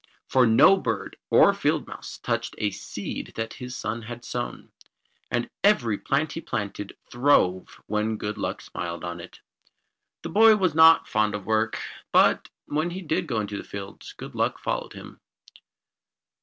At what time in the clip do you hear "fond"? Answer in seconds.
11.07-11.35